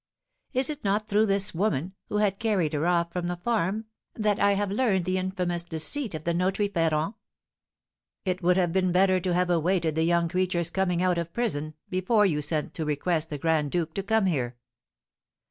Is 0.51 0.71
it 0.71 0.83
not 0.83 1.07
through 1.07 1.27
this 1.27 1.53
woman, 1.53 1.93
who 2.09 2.17
had 2.17 2.39
carried 2.39 2.73
her 2.73 2.87
off 2.87 3.13
from 3.13 3.27
the 3.27 3.35
farm, 3.35 3.85
that 4.15 4.39
I 4.39 4.53
have 4.53 4.71
learned 4.71 5.05
the 5.05 5.19
infamous 5.19 5.63
deceit 5.63 6.15
of 6.15 6.23
the 6.23 6.33
notary, 6.33 6.69
Ferrand?" 6.69 7.13
"It 8.25 8.41
would 8.41 8.57
have 8.57 8.73
been 8.73 8.91
better 8.91 9.19
to 9.19 9.33
have 9.35 9.51
awaited 9.51 9.93
the 9.93 10.01
young 10.03 10.27
creature's 10.27 10.71
coming 10.71 11.03
out 11.03 11.19
of 11.19 11.31
prison, 11.33 11.75
before 11.87 12.25
you 12.25 12.41
sent 12.41 12.73
to 12.73 12.83
request 12.85 13.29
the 13.29 13.37
Grand 13.37 13.69
Duke 13.69 13.93
to 13.93 14.01
come 14.01 14.25
here." 14.25 14.57